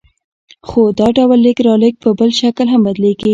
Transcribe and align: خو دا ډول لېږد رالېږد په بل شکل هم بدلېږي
خو 0.67 0.81
دا 0.99 1.07
ډول 1.17 1.39
لېږد 1.45 1.65
رالېږد 1.67 1.99
په 2.03 2.09
بل 2.19 2.29
شکل 2.41 2.67
هم 2.73 2.81
بدلېږي 2.85 3.29